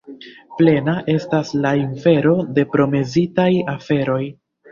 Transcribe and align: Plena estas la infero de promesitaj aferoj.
Plena 0.59 0.95
estas 1.15 1.51
la 1.65 1.73
infero 1.81 2.33
de 2.57 2.65
promesitaj 2.77 3.49
aferoj. 3.77 4.21